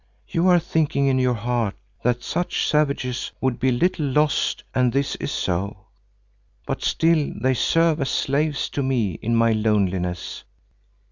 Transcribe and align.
You 0.27 0.47
are 0.47 0.57
thinking 0.57 1.05
in 1.05 1.19
your 1.19 1.35
heart 1.35 1.75
that 2.01 2.23
such 2.23 2.65
savages 2.67 3.31
would 3.39 3.59
be 3.59 3.71
little 3.71 4.07
loss 4.07 4.55
and 4.73 4.91
this 4.91 5.15
is 5.17 5.31
so, 5.31 5.89
but 6.65 6.81
still 6.81 7.31
they 7.39 7.53
serve 7.53 8.01
as 8.01 8.09
slaves 8.09 8.67
to 8.69 8.81
me 8.81 9.19
in 9.21 9.35
my 9.35 9.51
loneliness. 9.51 10.43